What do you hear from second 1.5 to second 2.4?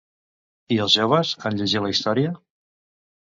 llegir la història?